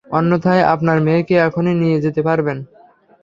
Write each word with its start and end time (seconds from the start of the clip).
অন্যথায় 0.07 0.63
আপনার 0.73 0.97
মেয়েকে 1.01 1.35
এখনই 1.47 1.75
নিয়ে 1.75 1.97
যেতে 2.05 2.21
পারবেন। 2.27 2.57